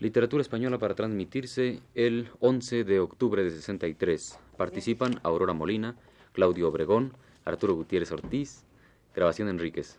[0.00, 4.38] Literatura española para transmitirse el 11 de octubre de 63.
[4.56, 5.96] Participan Aurora Molina,
[6.32, 7.14] Claudio Obregón,
[7.44, 8.64] Arturo Gutiérrez Ortiz,
[9.12, 9.98] grabación Enríquez.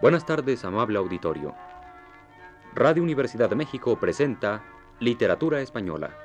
[0.00, 1.54] Buenas tardes, amable auditorio.
[2.74, 4.64] Radio Universidad de México presenta
[4.98, 6.16] Literatura Española,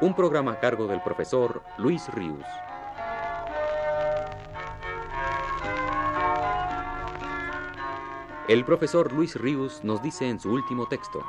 [0.00, 2.44] un programa a cargo del profesor Luis Ríos.
[8.48, 11.22] El profesor Luis Ríos nos dice en su último texto,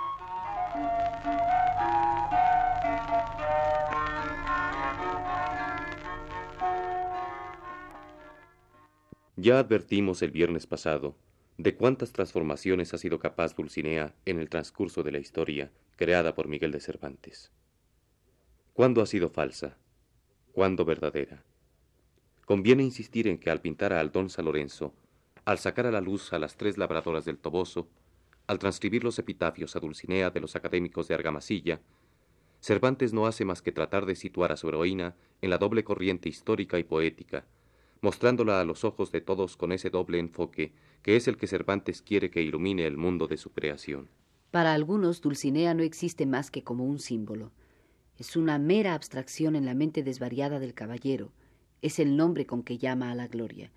[9.35, 11.15] Ya advertimos el viernes pasado
[11.57, 16.47] de cuántas transformaciones ha sido capaz Dulcinea en el transcurso de la historia creada por
[16.47, 17.51] Miguel de Cervantes.
[18.73, 19.77] ¿Cuándo ha sido falsa?
[20.51, 21.43] ¿Cuándo verdadera?
[22.45, 24.93] Conviene insistir en que al pintar a Aldonza Lorenzo,
[25.45, 27.87] al sacar a la luz a las tres labradoras del Toboso,
[28.47, 31.81] al transcribir los epitafios a Dulcinea de los académicos de Argamasilla,
[32.59, 36.29] Cervantes no hace más que tratar de situar a su heroína en la doble corriente
[36.29, 37.45] histórica y poética,
[38.01, 40.73] mostrándola a los ojos de todos con ese doble enfoque
[41.03, 44.09] que es el que Cervantes quiere que ilumine el mundo de su creación.
[44.51, 47.51] Para algunos, Dulcinea no existe más que como un símbolo.
[48.17, 51.31] Es una mera abstracción en la mente desvariada del caballero.
[51.81, 53.71] Es el nombre con que llama a la gloria.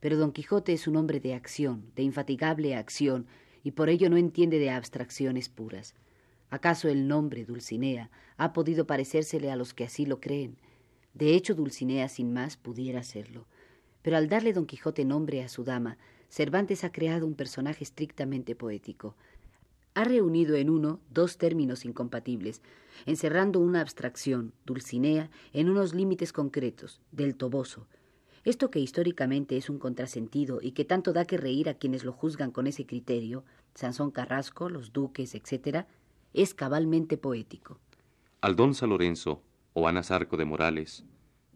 [0.00, 3.26] Pero Don Quijote es un hombre de acción, de infatigable acción,
[3.62, 5.94] y por ello no entiende de abstracciones puras.
[6.48, 10.56] ¿Acaso el nombre Dulcinea ha podido parecérsele a los que así lo creen?
[11.12, 13.46] De hecho, Dulcinea sin más pudiera serlo.
[14.02, 15.98] Pero al darle Don Quijote nombre a su dama,
[16.30, 19.16] Cervantes ha creado un personaje estrictamente poético.
[19.94, 22.62] Ha reunido en uno dos términos incompatibles,
[23.04, 27.88] encerrando una abstracción, Dulcinea, en unos límites concretos, del Toboso.
[28.44, 32.12] Esto que históricamente es un contrasentido y que tanto da que reír a quienes lo
[32.12, 33.44] juzgan con ese criterio,
[33.74, 35.84] Sansón Carrasco, los duques, etc.,
[36.32, 37.80] es cabalmente poético.
[38.40, 41.04] Aldonza Lorenzo, o Ana Sarco de Morales,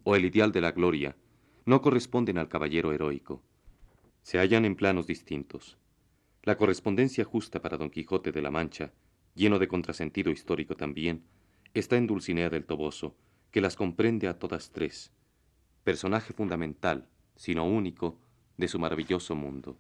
[0.03, 1.17] o el ideal de la gloria,
[1.65, 3.41] no corresponden al caballero heroico
[4.25, 5.77] se hallan en planos distintos.
[6.43, 8.91] La correspondencia justa para Don Quijote de la Mancha,
[9.35, 11.25] lleno de contrasentido histórico también,
[11.75, 13.15] está en Dulcinea del Toboso,
[13.51, 15.13] que las comprende a todas tres,
[15.85, 18.19] personaje fundamental, sino único,
[18.57, 19.79] de su maravilloso mundo.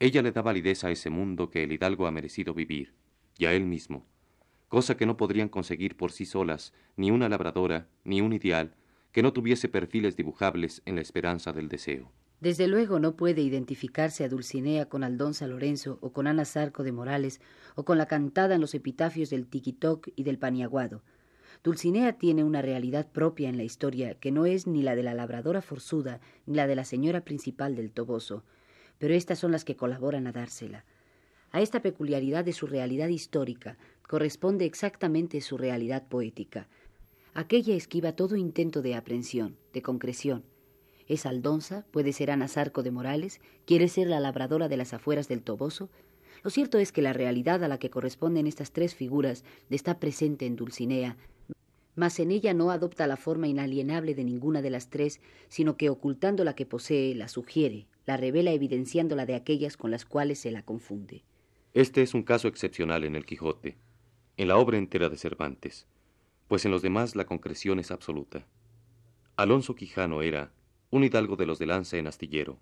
[0.00, 2.92] Ella le da validez a ese mundo que el hidalgo ha merecido vivir,
[3.38, 4.06] y a él mismo,
[4.68, 8.74] cosa que no podrían conseguir por sí solas ni una labradora, ni un ideal,
[9.12, 12.12] que no tuviese perfiles dibujables en la esperanza del deseo.
[12.44, 16.92] Desde luego no puede identificarse a Dulcinea con Aldonza Lorenzo o con Ana Zarco de
[16.92, 17.40] Morales
[17.74, 21.00] o con la cantada en los epitafios del Tiquitoc y del Paniaguado.
[21.62, 25.14] Dulcinea tiene una realidad propia en la historia que no es ni la de la
[25.14, 28.44] labradora forzuda ni la de la señora principal del Toboso,
[28.98, 30.84] pero estas son las que colaboran a dársela.
[31.50, 36.68] A esta peculiaridad de su realidad histórica corresponde exactamente su realidad poética.
[37.32, 40.44] Aquella esquiva todo intento de aprensión, de concreción,
[41.08, 45.28] es Aldonza, puede ser Ana Zarco de Morales, quiere ser la labradora de las afueras
[45.28, 45.90] del Toboso.
[46.42, 50.46] Lo cierto es que la realidad a la que corresponden estas tres figuras está presente
[50.46, 51.16] en Dulcinea,
[51.96, 55.90] mas en ella no adopta la forma inalienable de ninguna de las tres, sino que
[55.90, 60.50] ocultando la que posee, la sugiere, la revela evidenciándola de aquellas con las cuales se
[60.50, 61.22] la confunde.
[61.72, 63.76] Este es un caso excepcional en el Quijote,
[64.36, 65.86] en la obra entera de Cervantes,
[66.48, 68.46] pues en los demás la concreción es absoluta.
[69.36, 70.52] Alonso Quijano era,
[70.94, 72.60] un hidalgo de los de lanza en astillero,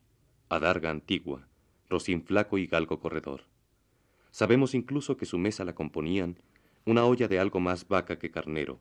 [0.49, 1.47] adarga antigua,
[1.91, 3.43] rocín flaco y galgo corredor.
[4.31, 6.39] Sabemos incluso que su mesa la componían
[6.87, 8.81] una olla de algo más vaca que carnero,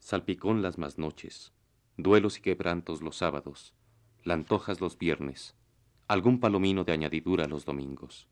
[0.00, 1.52] salpicón las más noches,
[1.96, 3.72] duelos y quebrantos los sábados,
[4.24, 5.54] lantojas los viernes,
[6.08, 8.26] algún palomino de añadidura los domingos.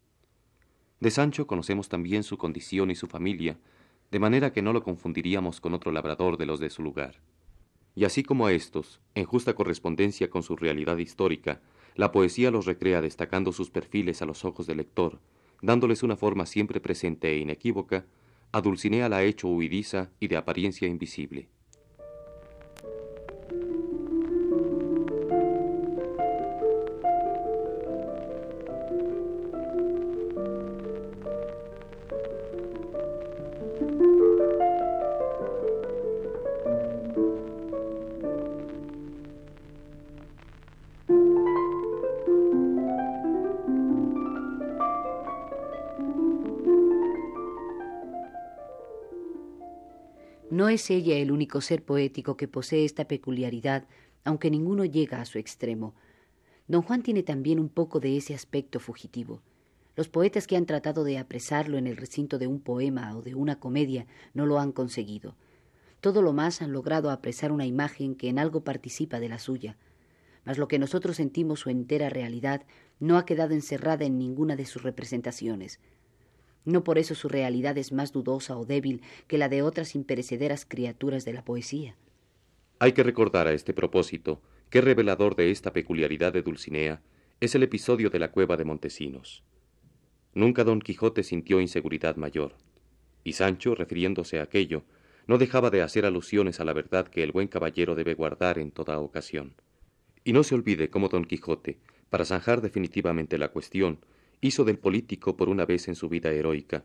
[0.98, 3.56] De Sancho conocemos también su condición y su familia,
[4.10, 7.20] de manera que no lo confundiríamos con otro labrador de los de su lugar.
[7.94, 11.60] Y así como a estos, en justa correspondencia con su realidad histórica,
[11.96, 15.20] la poesía los recrea destacando sus perfiles a los ojos del lector,
[15.60, 18.06] dándoles una forma siempre presente e inequívoca,
[18.52, 21.48] a Dulcinea la ha hecho huidiza y de apariencia invisible.
[50.70, 53.86] Es ella el único ser poético que posee esta peculiaridad,
[54.24, 55.94] aunque ninguno llega a su extremo.
[56.66, 59.42] Don Juan tiene también un poco de ese aspecto fugitivo.
[59.96, 63.34] Los poetas que han tratado de apresarlo en el recinto de un poema o de
[63.34, 65.36] una comedia no lo han conseguido.
[66.00, 69.76] Todo lo más han logrado apresar una imagen que en algo participa de la suya.
[70.44, 72.62] Mas lo que nosotros sentimos su entera realidad
[72.98, 75.80] no ha quedado encerrada en ninguna de sus representaciones.
[76.64, 80.64] No por eso su realidad es más dudosa o débil que la de otras imperecederas
[80.64, 81.96] criaturas de la poesía.
[82.78, 84.40] Hay que recordar a este propósito
[84.70, 87.02] que revelador de esta peculiaridad de Dulcinea
[87.40, 89.42] es el episodio de la cueva de Montesinos.
[90.34, 92.54] Nunca don Quijote sintió inseguridad mayor,
[93.24, 94.84] y Sancho, refiriéndose a aquello,
[95.26, 98.70] no dejaba de hacer alusiones a la verdad que el buen caballero debe guardar en
[98.70, 99.54] toda ocasión.
[100.24, 101.78] Y no se olvide cómo don Quijote,
[102.10, 103.98] para zanjar definitivamente la cuestión,
[104.40, 106.84] hizo del político por una vez en su vida heroica,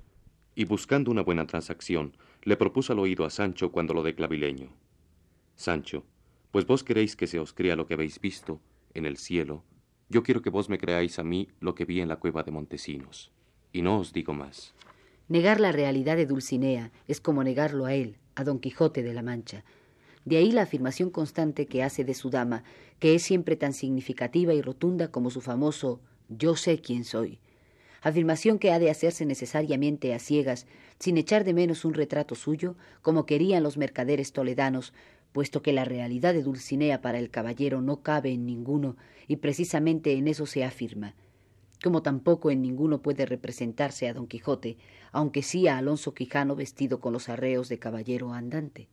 [0.56, 4.70] y buscando una buena transacción, le propuso al oído a Sancho cuando lo de clavileño.
[5.56, 6.06] Sancho,
[6.52, 8.62] pues vos queréis que se os crea lo que habéis visto
[8.94, 9.64] en el cielo,
[10.08, 12.52] yo quiero que vos me creáis a mí lo que vi en la cueva de
[12.52, 13.32] Montesinos.
[13.74, 14.74] Y no os digo más.
[15.28, 19.24] Negar la realidad de Dulcinea es como negarlo a él, a Don Quijote de la
[19.24, 19.64] Mancha.
[20.24, 22.64] De ahí la afirmación constante que hace de su dama,
[23.00, 26.00] que es siempre tan significativa y rotunda como su famoso
[26.30, 27.40] yo sé quién soy.
[28.06, 30.68] Afirmación que ha de hacerse necesariamente a ciegas,
[31.00, 34.94] sin echar de menos un retrato suyo, como querían los mercaderes toledanos,
[35.32, 38.96] puesto que la realidad de Dulcinea para el caballero no cabe en ninguno,
[39.28, 41.16] y precisamente en eso se afirma
[41.84, 44.78] como tampoco en ninguno puede representarse a don Quijote,
[45.12, 48.88] aunque sí a Alonso Quijano vestido con los arreos de caballero andante.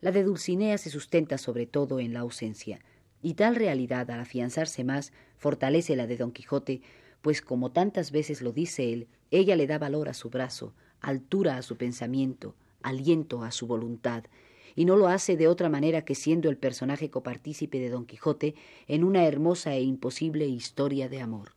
[0.00, 2.78] La de Dulcinea se sustenta sobre todo en la ausencia,
[3.22, 6.82] y tal realidad al afianzarse más fortalece la de don Quijote,
[7.26, 11.56] pues como tantas veces lo dice él, ella le da valor a su brazo, altura
[11.56, 14.22] a su pensamiento, aliento a su voluntad,
[14.76, 18.54] y no lo hace de otra manera que siendo el personaje copartícipe de don Quijote
[18.86, 21.54] en una hermosa e imposible historia de amor.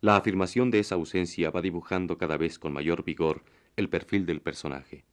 [0.00, 3.44] La afirmación de esa ausencia va dibujando cada vez con mayor vigor
[3.76, 5.04] el perfil del personaje.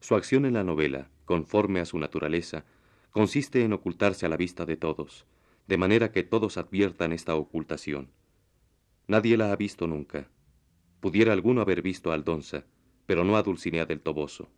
[0.00, 2.66] Su acción en la novela, conforme a su naturaleza,
[3.10, 5.24] consiste en ocultarse a la vista de todos,
[5.66, 8.10] de manera que todos adviertan esta ocultación.
[9.12, 10.26] Nadie la ha visto nunca.
[11.00, 12.64] Pudiera alguno haber visto a Aldonza,
[13.04, 14.48] pero no a Dulcinea del Toboso.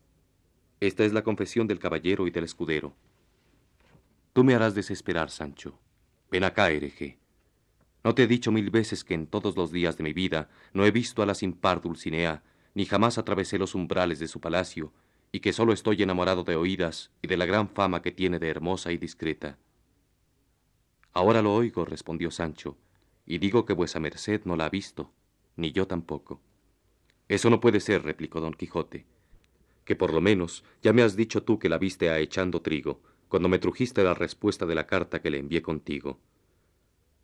[0.78, 2.94] Esta es la confesión del caballero y del escudero.
[4.32, 5.80] Tú me harás desesperar, Sancho.
[6.30, 7.18] Ven acá, hereje.
[8.04, 10.86] ¿No te he dicho mil veces que en todos los días de mi vida no
[10.86, 14.92] he visto a la sin par Dulcinea, ni jamás atravesé los umbrales de su palacio,
[15.32, 18.50] y que solo estoy enamorado de oídas y de la gran fama que tiene de
[18.50, 19.58] hermosa y discreta?
[21.12, 22.76] Ahora lo oigo, respondió Sancho,
[23.26, 25.12] y digo que vuesa merced no la ha visto,
[25.56, 26.40] ni yo tampoco.
[27.28, 29.06] Eso no puede ser, replicó don Quijote,
[29.84, 33.00] que por lo menos ya me has dicho tú que la viste a echando trigo,
[33.28, 36.20] cuando me trujiste la respuesta de la carta que le envié contigo.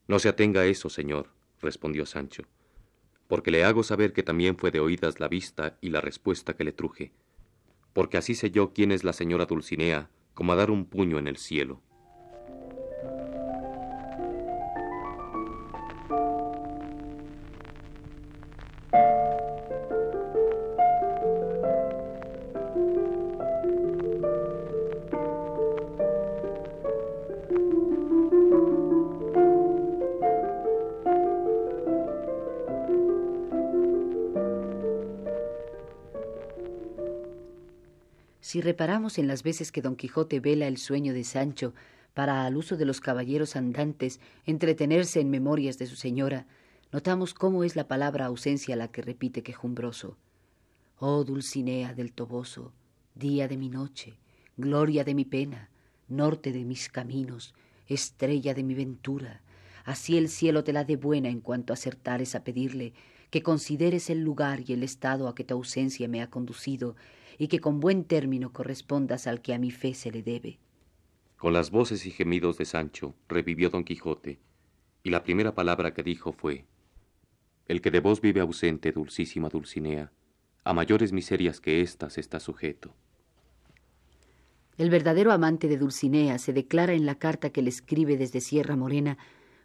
[0.09, 1.29] No se atenga a eso, señor,
[1.61, 2.45] respondió Sancho,
[3.29, 6.65] porque le hago saber que también fue de oídas la vista y la respuesta que
[6.65, 7.13] le truje,
[7.93, 11.29] porque así sé yo quién es la señora Dulcinea, como a dar un puño en
[11.29, 11.83] el cielo.
[38.51, 41.73] Si reparamos en las veces que don Quijote vela el sueño de Sancho
[42.15, 46.49] para al uso de los caballeros andantes entretenerse en memorias de su señora,
[46.91, 50.17] notamos cómo es la palabra ausencia la que repite quejumbroso.
[50.99, 52.73] Oh Dulcinea del Toboso,
[53.15, 54.19] día de mi noche,
[54.57, 55.71] gloria de mi pena,
[56.09, 57.55] norte de mis caminos,
[57.87, 59.43] estrella de mi ventura,
[59.85, 62.95] así el cielo te la dé buena en cuanto acertares a pedirle
[63.31, 66.97] que consideres el lugar y el estado a que tu ausencia me ha conducido
[67.39, 70.59] y que con buen término correspondas al que a mi fe se le debe.
[71.37, 74.39] Con las voces y gemidos de Sancho revivió don Quijote,
[75.03, 76.67] y la primera palabra que dijo fue,
[77.67, 80.13] El que de vos vive ausente, dulcísima Dulcinea,
[80.65, 82.95] a mayores miserias que éstas está sujeto.
[84.77, 88.77] El verdadero amante de Dulcinea se declara en la carta que le escribe desde Sierra
[88.77, 89.19] Morena,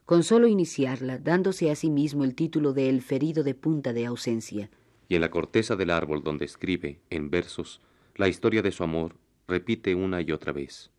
[0.05, 4.05] con solo iniciarla, dándose a sí mismo el título de El ferido de punta de
[4.05, 4.69] ausencia
[5.07, 7.81] y en la corteza del árbol donde escribe, en versos,
[8.15, 9.15] la historia de su amor,
[9.47, 10.91] repite una y otra vez.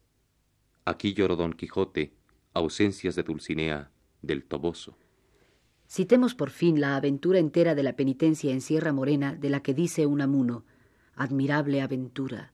[0.85, 2.13] Aquí lloró don Quijote,
[2.53, 3.91] ausencias de Dulcinea,
[4.23, 4.97] del Toboso.
[5.89, 9.75] Citemos por fin la aventura entera de la penitencia en Sierra Morena de la que
[9.75, 10.65] dice Unamuno,
[11.15, 12.53] admirable aventura,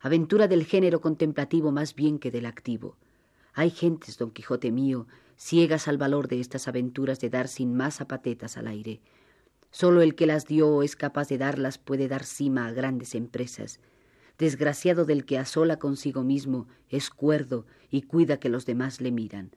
[0.00, 2.96] aventura del género contemplativo más bien que del activo.
[3.54, 5.06] Hay gentes, don Quijote mío,
[5.36, 9.00] ciegas al valor de estas aventuras de dar sin más zapatetas al aire.
[9.70, 13.14] Solo el que las dio o es capaz de darlas puede dar cima a grandes
[13.14, 13.80] empresas.
[14.38, 19.50] Desgraciado del que asola consigo mismo, es cuerdo y cuida que los demás le miran.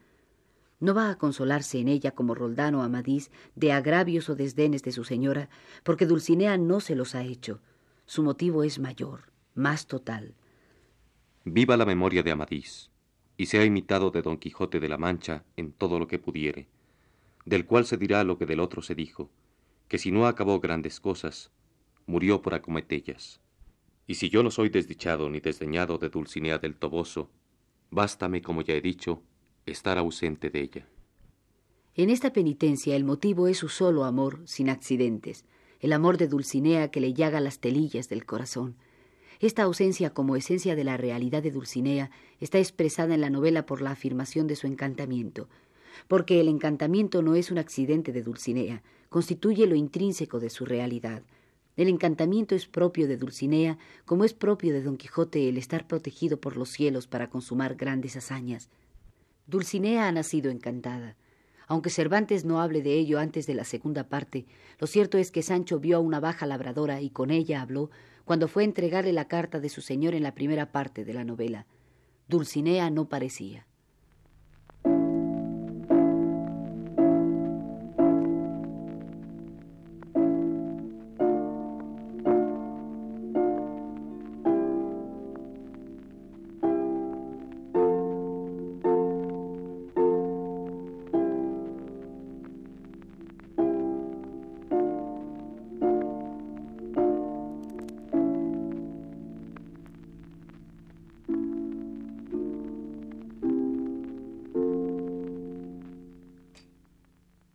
[0.79, 4.91] No va a consolarse en ella como Roldán o Amadís de agravios o desdenes de
[4.91, 5.49] su señora,
[5.83, 7.61] porque Dulcinea no se los ha hecho.
[8.05, 10.35] Su motivo es mayor, más total.
[11.45, 12.89] Viva la memoria de Amadís,
[13.37, 16.67] y sea imitado de Don Quijote de la Mancha en todo lo que pudiere,
[17.45, 19.29] del cual se dirá lo que del otro se dijo,
[19.87, 21.51] que si no acabó grandes cosas,
[22.05, 23.41] murió por acometellas.
[24.07, 27.29] Y si yo no soy desdichado ni desdeñado de Dulcinea del Toboso,
[27.91, 29.21] bástame, como ya he dicho,
[29.65, 30.87] estar ausente de ella.
[31.95, 35.45] En esta penitencia el motivo es su solo amor, sin accidentes,
[35.79, 38.75] el amor de Dulcinea que le llaga las telillas del corazón.
[39.39, 43.81] Esta ausencia como esencia de la realidad de Dulcinea está expresada en la novela por
[43.81, 45.49] la afirmación de su encantamiento,
[46.07, 51.23] porque el encantamiento no es un accidente de Dulcinea, constituye lo intrínseco de su realidad.
[51.75, 56.39] El encantamiento es propio de Dulcinea, como es propio de Don Quijote el estar protegido
[56.39, 58.69] por los cielos para consumar grandes hazañas.
[59.47, 61.17] Dulcinea ha nacido encantada.
[61.67, 64.45] Aunque Cervantes no hable de ello antes de la segunda parte,
[64.79, 67.89] lo cierto es que Sancho vio a una baja labradora y con ella habló
[68.25, 71.23] cuando fue a entregarle la carta de su señor en la primera parte de la
[71.23, 71.67] novela.
[72.27, 73.67] Dulcinea no parecía.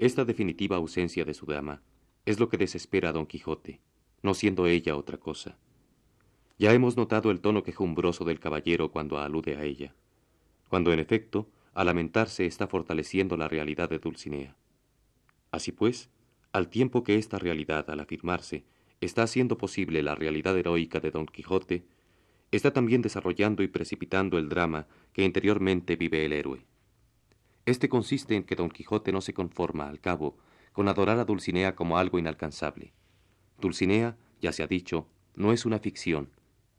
[0.01, 1.83] Esta definitiva ausencia de su dama
[2.25, 3.83] es lo que desespera a don Quijote,
[4.23, 5.59] no siendo ella otra cosa.
[6.59, 9.95] Ya hemos notado el tono quejumbroso del caballero cuando alude a ella,
[10.71, 14.57] cuando en efecto, al lamentarse está fortaleciendo la realidad de Dulcinea.
[15.51, 16.09] Así pues,
[16.51, 18.65] al tiempo que esta realidad, al afirmarse,
[19.03, 21.85] está haciendo posible la realidad heroica de don Quijote,
[22.53, 26.70] está también desarrollando y precipitando el drama que interiormente vive el héroe.
[27.67, 30.37] Este consiste en que Don Quijote no se conforma, al cabo,
[30.73, 32.93] con adorar a Dulcinea como algo inalcanzable.
[33.61, 36.31] Dulcinea, ya se ha dicho, no es una ficción,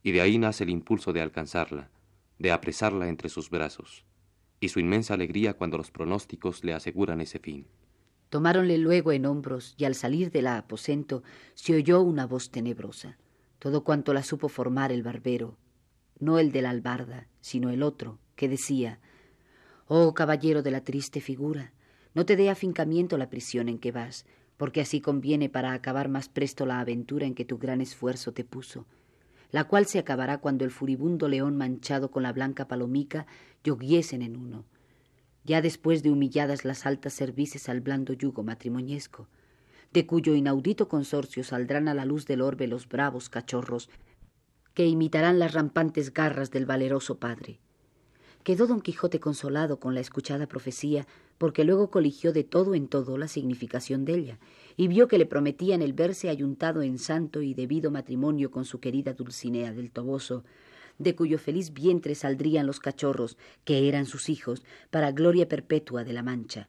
[0.03, 1.89] y de ahí nace el impulso de alcanzarla,
[2.39, 4.05] de apresarla entre sus brazos,
[4.59, 7.67] y su inmensa alegría cuando los pronósticos le aseguran ese fin.
[8.29, 11.21] Tomáronle luego en hombros, y al salir del aposento
[11.53, 13.17] se oyó una voz tenebrosa,
[13.59, 15.57] todo cuanto la supo formar el barbero,
[16.19, 18.99] no el de la albarda, sino el otro, que decía
[19.93, 21.73] Oh caballero de la triste figura,
[22.13, 26.29] no te dé afincamiento la prisión en que vas, porque así conviene para acabar más
[26.29, 28.85] presto la aventura en que tu gran esfuerzo te puso,
[29.51, 33.27] la cual se acabará cuando el furibundo león manchado con la blanca palomica
[33.65, 34.63] yoguiesen en uno,
[35.43, 39.27] ya después de humilladas las altas services al blando yugo matrimoñesco,
[39.91, 43.89] de cuyo inaudito consorcio saldrán a la luz del orbe los bravos cachorros
[44.73, 47.59] que imitarán las rampantes garras del valeroso padre.
[48.43, 51.05] Quedó don Quijote consolado con la escuchada profecía,
[51.37, 54.39] porque luego coligió de todo en todo la significación de ella,
[54.77, 58.79] y vio que le prometían el verse ayuntado en santo y debido matrimonio con su
[58.79, 60.43] querida Dulcinea del Toboso,
[60.97, 66.13] de cuyo feliz vientre saldrían los cachorros, que eran sus hijos, para gloria perpetua de
[66.13, 66.67] la Mancha.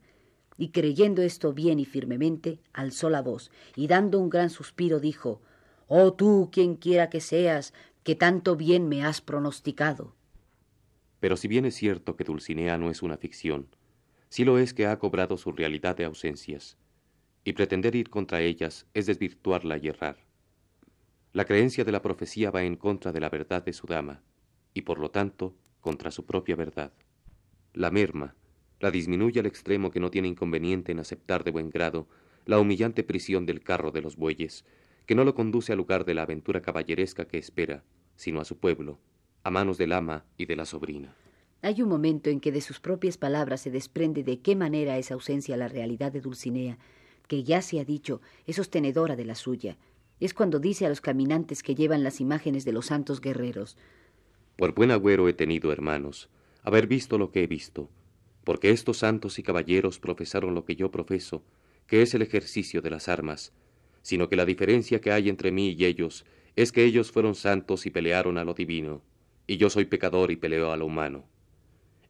[0.59, 5.41] Y creyendo esto bien y firmemente, alzó la voz, y dando un gran suspiro dijo
[5.89, 7.73] Oh tú, quien quiera que seas,
[8.05, 10.15] que tanto bien me has pronosticado.
[11.23, 13.69] Pero si bien es cierto que Dulcinea no es una ficción,
[14.29, 16.77] sí lo es que ha cobrado su realidad de ausencias,
[17.45, 20.17] y pretender ir contra ellas es desvirtuarla y errar.
[21.33, 24.21] La creencia de la profecía va en contra de la verdad de su dama,
[24.75, 26.93] y por lo tanto contra su propia verdad.
[27.73, 28.35] La merma,
[28.81, 32.09] la disminuye al extremo que no tiene inconveniente en aceptar de buen grado
[32.47, 34.65] la humillante prisión del carro de los bueyes,
[35.07, 37.85] que no lo conduce al lugar de la aventura caballeresca que espera,
[38.17, 38.99] sino a su pueblo,
[39.45, 41.15] a manos del ama y de la sobrina.
[41.63, 45.13] Hay un momento en que de sus propias palabras se desprende de qué manera es
[45.13, 46.79] ausencia la realidad de Dulcinea,
[47.29, 49.77] que ya se ha dicho es sostenedora de la suya.
[50.19, 53.77] Es cuando dice a los caminantes que llevan las imágenes de los santos guerreros.
[54.57, 56.29] Por buen agüero he tenido, hermanos,
[56.63, 57.89] haber visto lo que he visto,
[58.45, 61.43] porque estos santos y caballeros profesaron lo que yo profeso,
[61.87, 63.53] que es el ejercicio de las armas,
[64.03, 66.25] sino que la diferencia que hay entre mí y ellos
[66.57, 69.03] es que ellos fueron santos y pelearon a lo divino,
[69.47, 71.25] y yo soy pecador y peleo a lo humano.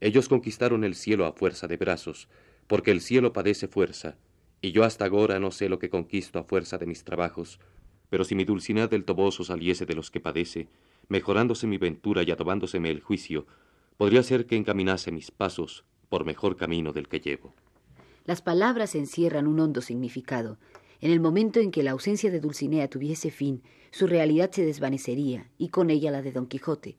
[0.01, 2.29] Ellos conquistaron el cielo a fuerza de brazos,
[2.67, 4.17] porque el cielo padece fuerza,
[4.61, 7.61] y yo hasta ahora no sé lo que conquisto a fuerza de mis trabajos,
[8.09, 10.69] pero si mi Dulcinea del Toboso saliese de los que padece,
[11.09, 13.47] mejorándose mi ventura y adobándoseme el juicio,
[13.97, 17.55] podría ser que encaminase mis pasos por mejor camino del que llevo.
[18.25, 20.59] Las palabras encierran un hondo significado.
[21.01, 25.51] En el momento en que la ausencia de Dulcinea tuviese fin, su realidad se desvanecería,
[25.59, 26.97] y con ella la de Don Quijote.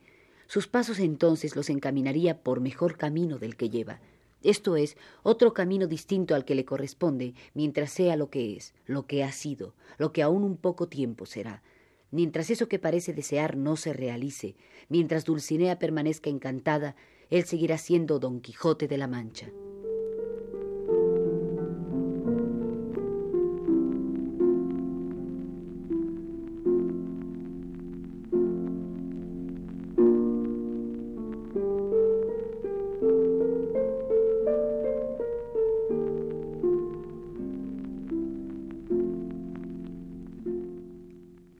[0.47, 3.99] Sus pasos entonces los encaminaría por mejor camino del que lleva.
[4.43, 9.07] Esto es, otro camino distinto al que le corresponde, mientras sea lo que es, lo
[9.07, 11.63] que ha sido, lo que aún un poco tiempo será.
[12.11, 14.55] Mientras eso que parece desear no se realice,
[14.89, 16.95] mientras Dulcinea permanezca encantada,
[17.29, 19.49] él seguirá siendo Don Quijote de la Mancha.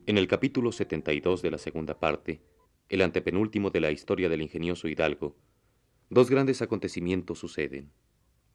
[0.06, 2.42] En el capítulo 72 de la segunda parte,
[2.90, 5.34] el antepenúltimo de la historia del ingenioso Hidalgo,
[6.10, 7.90] dos grandes acontecimientos suceden.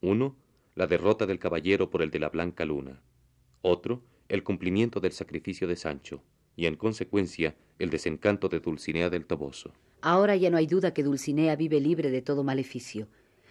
[0.00, 0.36] Uno,
[0.76, 3.02] la derrota del caballero por el de la Blanca Luna.
[3.62, 6.22] Otro, el cumplimiento del sacrificio de Sancho,
[6.54, 9.72] y en consecuencia el desencanto de Dulcinea del Toboso.
[10.02, 13.08] Ahora ya no hay duda que Dulcinea vive libre de todo maleficio.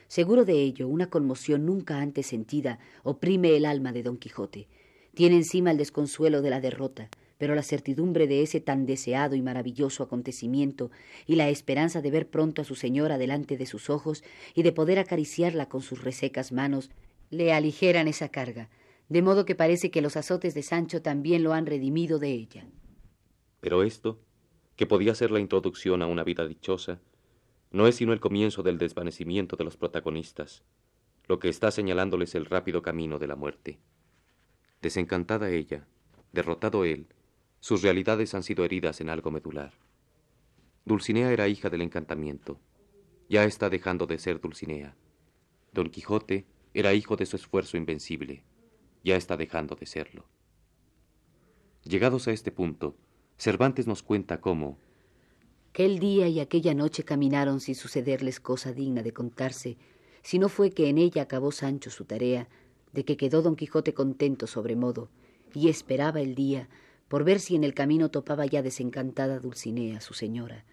[0.07, 4.69] Seguro de ello, una conmoción nunca antes sentida oprime el alma de Don Quijote.
[5.15, 7.09] Tiene encima el desconsuelo de la derrota,
[7.39, 10.91] pero la certidumbre de ese tan deseado y maravilloso acontecimiento
[11.25, 14.73] y la esperanza de ver pronto a su señora delante de sus ojos y de
[14.73, 16.91] poder acariciarla con sus resecas manos
[17.29, 18.69] le aligeran esa carga,
[19.07, 22.67] de modo que parece que los azotes de Sancho también lo han redimido de ella.
[23.61, 24.19] Pero esto,
[24.75, 26.99] que podía ser la introducción a una vida dichosa,
[27.71, 30.63] no es sino el comienzo del desvanecimiento de los protagonistas,
[31.27, 33.79] lo que está señalándoles el rápido camino de la muerte.
[34.81, 35.87] Desencantada ella,
[36.33, 37.07] derrotado él,
[37.59, 39.73] sus realidades han sido heridas en algo medular.
[40.85, 42.59] Dulcinea era hija del encantamiento.
[43.29, 44.95] Ya está dejando de ser Dulcinea.
[45.73, 48.43] Don Quijote era hijo de su esfuerzo invencible.
[49.03, 50.25] Ya está dejando de serlo.
[51.83, 52.95] Llegados a este punto,
[53.37, 54.77] Cervantes nos cuenta cómo
[55.69, 59.77] Aquel día y aquella noche caminaron sin sucederles cosa digna de contarse,
[60.23, 62.49] si no fue que en ella acabó Sancho su tarea,
[62.91, 65.09] de que quedó don Quijote contento sobremodo,
[65.53, 66.67] y esperaba el día
[67.09, 70.63] por ver si en el camino topaba ya desencantada Dulcinea, su señora.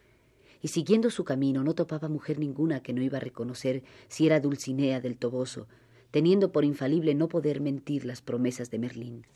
[0.63, 4.39] Y siguiendo su camino no topaba mujer ninguna que no iba a reconocer si era
[4.39, 5.67] Dulcinea del Toboso,
[6.11, 9.27] teniendo por infalible no poder mentir las promesas de Merlín.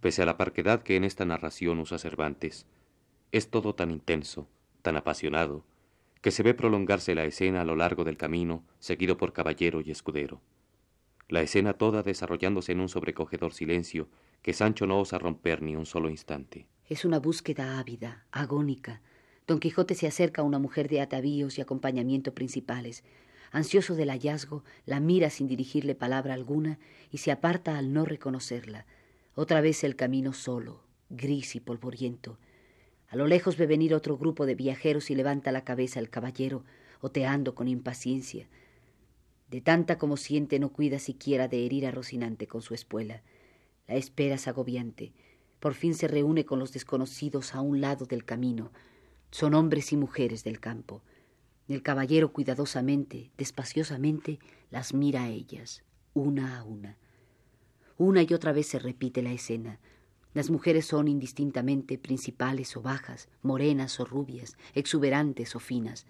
[0.00, 2.66] Pese a la parquedad que en esta narración usa Cervantes,
[3.32, 4.46] es todo tan intenso,
[4.82, 5.64] tan apasionado,
[6.20, 9.90] que se ve prolongarse la escena a lo largo del camino, seguido por caballero y
[9.90, 10.40] escudero.
[11.28, 14.08] La escena toda desarrollándose en un sobrecogedor silencio
[14.44, 16.66] que Sancho no osa romper ni un solo instante.
[16.86, 19.00] Es una búsqueda ávida, agónica.
[19.46, 23.04] Don Quijote se acerca a una mujer de atavíos y acompañamiento principales.
[23.52, 26.78] Ansioso del hallazgo, la mira sin dirigirle palabra alguna
[27.10, 28.84] y se aparta al no reconocerla.
[29.34, 32.38] Otra vez el camino solo, gris y polvoriento.
[33.08, 36.64] A lo lejos ve venir otro grupo de viajeros y levanta la cabeza el caballero,
[37.00, 38.46] oteando con impaciencia.
[39.48, 43.22] De tanta como siente no cuida siquiera de herir a Rocinante con su espuela.
[43.86, 45.12] La espera es agobiante.
[45.60, 48.72] Por fin se reúne con los desconocidos a un lado del camino.
[49.30, 51.02] Son hombres y mujeres del campo.
[51.68, 54.38] El caballero cuidadosamente, despaciosamente,
[54.70, 56.98] las mira a ellas, una a una.
[57.96, 59.80] Una y otra vez se repite la escena.
[60.34, 66.06] Las mujeres son indistintamente principales o bajas, morenas o rubias, exuberantes o finas.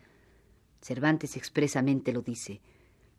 [0.81, 2.61] Cervantes expresamente lo dice.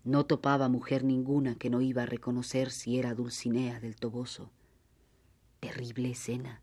[0.06, 4.52] No topaba mujer ninguna que no iba a reconocer si era Dulcinea del Toboso.
[5.60, 6.62] Terrible escena,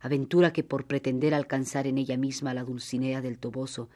[0.00, 3.90] aventura que por pretender alcanzar en ella misma la Dulcinea del Toboso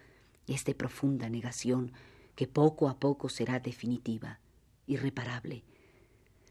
[0.47, 1.93] es de profunda negación
[2.35, 4.41] que poco a poco será definitiva,
[4.87, 5.65] irreparable.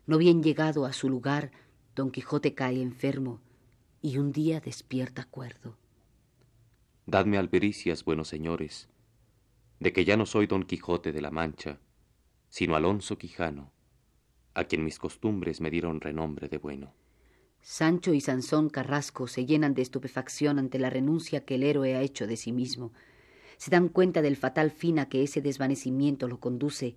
[0.07, 1.51] No bien llegado a su lugar,
[1.95, 3.39] Don Quijote cae enfermo
[4.01, 5.77] y un día despierta cuerdo.
[7.05, 8.89] Dadme albericias, buenos señores,
[9.79, 11.79] de que ya no soy Don Quijote de la Mancha,
[12.51, 13.71] sino Alonso Quijano,
[14.53, 16.93] a quien mis costumbres me dieron renombre de bueno.
[17.61, 22.01] Sancho y Sansón Carrasco se llenan de estupefacción ante la renuncia que el héroe ha
[22.01, 22.91] hecho de sí mismo.
[23.57, 26.95] Se dan cuenta del fatal fin a que ese desvanecimiento lo conduce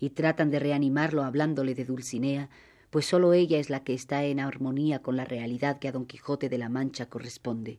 [0.00, 2.50] y tratan de reanimarlo hablándole de Dulcinea,
[2.90, 6.06] pues sólo ella es la que está en armonía con la realidad que a Don
[6.06, 7.78] Quijote de la Mancha corresponde.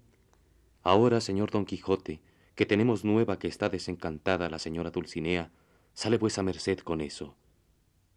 [0.82, 2.22] Ahora, señor Don Quijote,
[2.56, 5.52] que tenemos nueva que está desencantada la señora Dulcinea,
[5.98, 7.36] sale vuesa merced con eso.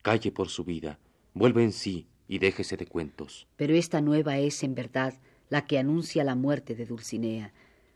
[0.03, 0.99] Calle por su vida,
[1.33, 3.49] vuelve en sí y déjese de cuentos.
[3.57, 5.14] Pero esta nueva es, en verdad,
[5.49, 7.55] la que anuncia la muerte de Dulcinea.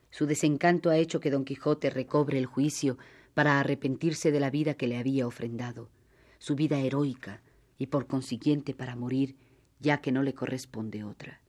[0.08, 2.96] Su desencanto ha hecho que don Quijote recobre el juicio
[3.34, 5.90] para arrepentirse de la vida que le había ofrendado,
[6.38, 7.42] su vida heroica,
[7.76, 9.36] y por consiguiente para morir,
[9.80, 11.42] ya que no le corresponde otra.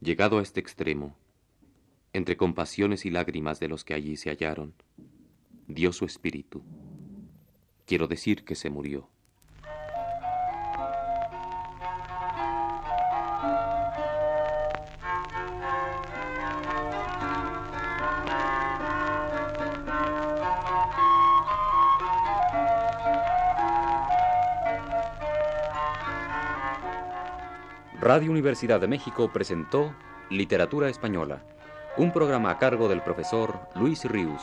[0.00, 1.16] Llegado a este extremo,
[2.12, 4.72] entre compasiones y lágrimas de los que allí se hallaron,
[5.66, 6.62] dio su espíritu.
[7.86, 9.08] Quiero decir que se murió.
[28.04, 29.94] Radio Universidad de México presentó
[30.28, 31.42] Literatura Española,
[31.96, 34.42] un programa a cargo del profesor Luis Ríos.